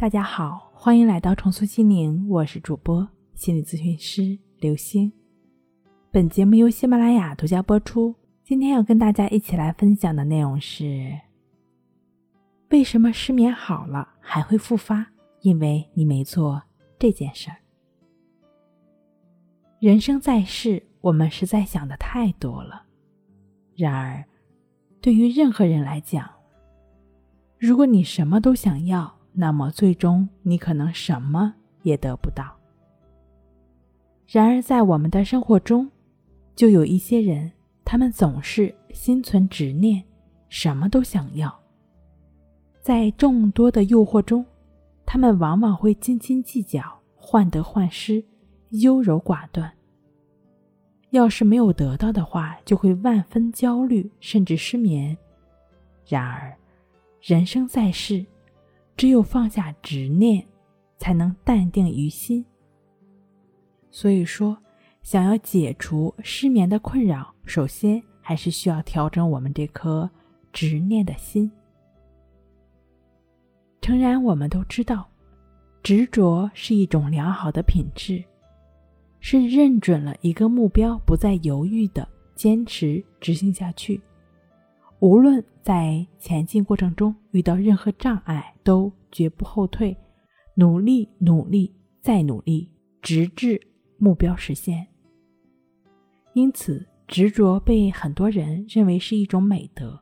[0.00, 5.12] 大家好，欢迎来到重塑心灵，我是主播心理咨询师刘星。
[6.10, 8.14] 本节目由喜马拉雅独家播出。
[8.42, 11.14] 今天要跟大家一起来分享的内容是：
[12.70, 15.06] 为什么失眠好了还会复发？
[15.42, 16.62] 因为你没做
[16.98, 17.58] 这件事儿。
[19.80, 22.84] 人生在世，我们实在想的太多了。
[23.76, 24.24] 然而，
[25.02, 26.26] 对于任何人来讲，
[27.58, 32.54] 如果你什么都想要，那么最终你可能什么也得不到。
[34.26, 35.90] 然而，在我们的生活中，
[36.54, 37.50] 就有一些人，
[37.82, 40.04] 他们总是心存执念，
[40.50, 41.58] 什么都想要。
[42.82, 44.44] 在众多的诱惑中，
[45.06, 48.22] 他们往往会斤斤计较，患得患失，
[48.68, 49.72] 优柔寡断。
[51.10, 55.16] 要是没有得到的话，就会万分焦虑，甚至失眠。
[56.06, 56.54] 然而，
[57.22, 58.24] 人生在世。
[59.00, 60.46] 只有放下执念，
[60.98, 62.44] 才能淡定于心。
[63.90, 64.54] 所以说，
[65.02, 70.10] 想要解除失眠的困扰，首先还是需要调整我们这颗
[70.52, 71.50] 执念的心。
[73.80, 75.08] 诚然，我们都知道，
[75.82, 78.22] 执着是一种良好的品质，
[79.18, 83.98] 是认准了一个目标，不再犹豫的坚持执行下去。
[85.00, 89.96] 无论在前进过程中遇到任何障碍，都绝不后退，
[90.54, 92.68] 努力、努力、再努力，
[93.00, 93.60] 直至
[93.96, 94.86] 目标实现。
[96.34, 99.98] 因此，执着被很多人认为是一种美德。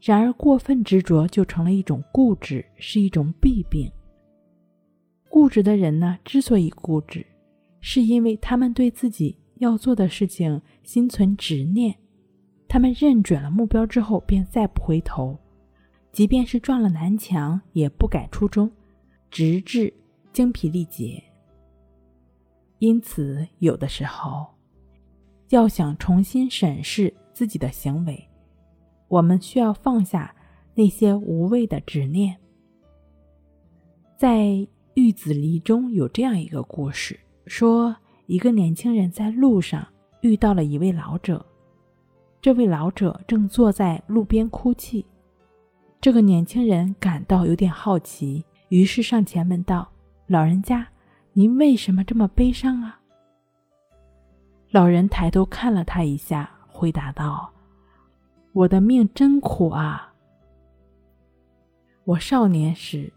[0.00, 3.90] 然而，过分执着就成了一种固执，是一种弊病。
[5.28, 7.24] 固执的人呢，之所以固执，
[7.80, 11.94] 是因为他们对自己要做的事情心存执念。
[12.76, 15.34] 他们认准了目标之后，便再不回头，
[16.12, 18.70] 即便是撞了南墙，也不改初衷，
[19.30, 19.90] 直至
[20.30, 21.24] 精疲力竭。
[22.80, 24.44] 因此，有的时候，
[25.48, 28.28] 要想重新审视自己的行为，
[29.08, 30.36] 我们需要放下
[30.74, 32.36] 那些无谓的执念。
[34.18, 34.40] 在
[34.92, 37.96] 《玉子离》中有这样一个故事，说
[38.26, 39.88] 一个年轻人在路上
[40.20, 41.42] 遇到了一位老者。
[42.40, 45.04] 这位老者正坐在路边哭泣，
[46.00, 49.88] 这个年轻人感到有点好奇，于是上前问道
[50.28, 50.86] ：“老人家，
[51.32, 53.00] 您为什么这么悲伤啊？”
[54.70, 57.50] 老人抬头看了他一下，回答道
[58.52, 60.12] ：“我的命真苦啊！
[62.04, 63.12] 我少年时，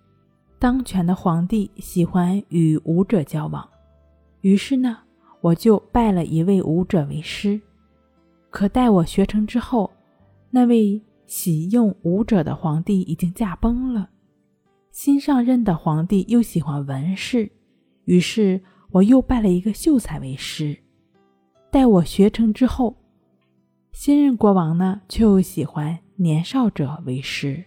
[0.58, 3.70] 当权的皇帝喜欢与武者交往，
[4.42, 4.98] 于是呢，
[5.42, 7.62] 我就拜了一位武者为师。”
[8.50, 9.92] 可待我学成之后，
[10.50, 14.10] 那位喜用武者的皇帝已经驾崩了，
[14.92, 17.52] 新上任的皇帝又喜欢文士，
[18.06, 18.60] 于是
[18.92, 20.78] 我又拜了一个秀才为师。
[21.70, 22.96] 待我学成之后，
[23.92, 27.64] 新任国王呢却又喜欢年少者为师，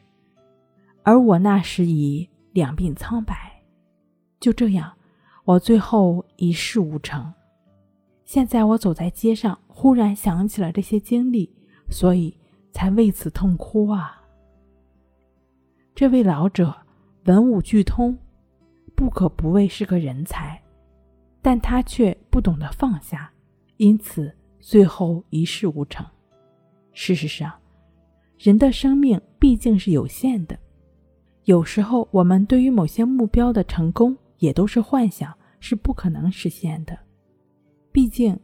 [1.05, 3.63] 而我那时已两鬓苍白，
[4.41, 4.93] 就这样，
[5.45, 7.33] 我最后一事无成。
[8.33, 11.55] 现在我走在街上，忽然想起了这些经历，
[11.91, 12.35] 所以
[12.73, 14.23] 才为此痛哭啊。
[15.95, 16.75] 这位老者
[17.25, 18.17] 文武俱通，
[18.97, 20.59] 不可不谓是个人才，
[21.43, 23.31] 但他却不懂得放下，
[23.77, 26.03] 因此最后一事无成。
[26.95, 27.53] 事实上，
[28.39, 30.59] 人的生命毕竟是有限的，
[31.45, 36.99] 有时候我们对于某些目标的成功也都是幻想，是不可能实现的。
[37.93, 38.39] 毕竟，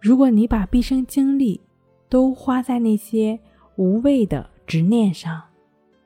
[0.00, 1.60] 如果你把毕生精力
[2.08, 3.38] 都花在那些
[3.76, 5.42] 无谓的执念上，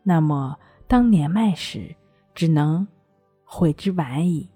[0.03, 0.58] 那么
[0.88, 1.94] 当年迈时，
[2.34, 2.84] 只能
[3.44, 4.48] 悔之晚矣。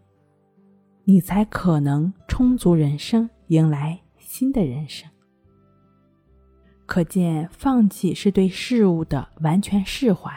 [1.05, 5.09] 你才可能充足人生，迎来新的人生。
[6.85, 10.33] 可见，放弃是对事物的完全释怀，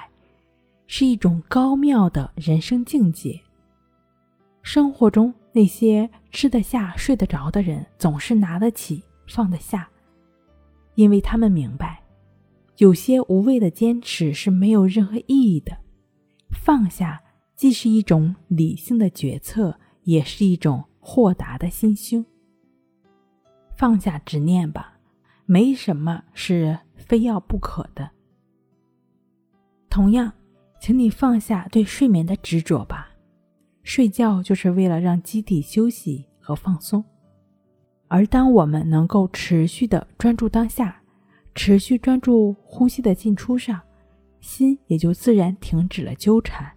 [0.85, 3.41] 是一种高妙的人生境界。
[4.61, 5.33] 生活中。
[5.51, 9.89] 那些吃得下、睡得着的人，总是拿得起、放得下，
[10.95, 12.03] 因为他们明白，
[12.77, 15.77] 有些无谓的坚持是没有任何意义的。
[16.51, 17.21] 放下
[17.55, 22.25] 既是一种理性的决策，也是一种豁达的心胸。
[23.75, 24.99] 放下执念吧，
[25.45, 28.11] 没什么是非要不可的。
[29.89, 30.33] 同样，
[30.79, 32.98] 请你放下对睡眠的执着吧。
[33.83, 37.03] 睡觉就是为了让机体休息和放松，
[38.07, 41.01] 而当我们能够持续的专注当下，
[41.55, 43.79] 持续专注呼吸的进出上，
[44.39, 46.71] 心也就自然停止了纠缠，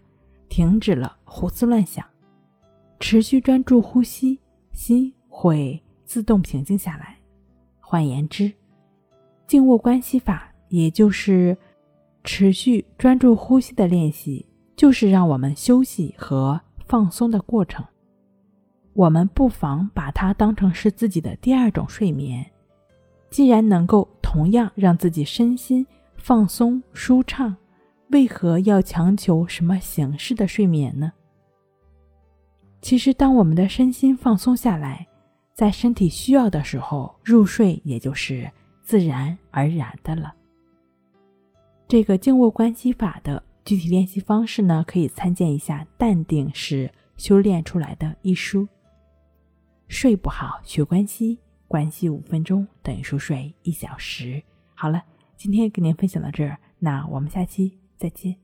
[0.49, 2.05] 停止了胡思乱想，
[2.99, 4.39] 持续专注呼吸，
[4.73, 7.17] 心会自动平静下来。
[7.81, 8.51] 换言之，
[9.47, 11.57] 静卧关系法，也就是
[12.25, 16.61] 持续专注呼吸的练习，就是让我们休息和
[16.93, 17.83] 放松的过程。
[18.93, 22.45] 我们不妨把它当成是自己的第二种睡眠。
[23.31, 25.87] 既然能够同样让自己身心
[26.19, 27.57] 放松舒畅，
[28.11, 31.11] 为何要强求什么形式的睡眠呢？
[32.83, 35.09] 其实，当我们的身心放松下来，
[35.55, 38.47] 在身体需要的时候入睡，也就是
[38.83, 40.35] 自然而然的了。
[41.89, 48.67] 这个静卧关系法的具体练习方式呢，可以参见一下《淡定是修炼出来的》一书。
[49.89, 51.39] 睡不好学关系，
[51.69, 54.43] 关系五分钟等于熟睡一小时。
[54.75, 55.03] 好了，
[55.37, 58.37] 今天跟您分享到这儿，那我们下期再见。